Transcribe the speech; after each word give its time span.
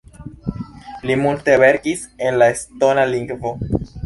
Li 1.09 1.17
multe 1.25 1.57
verkis 1.65 2.01
en 2.31 2.41
la 2.43 2.49
estona 2.55 3.05
lingvo. 3.13 3.55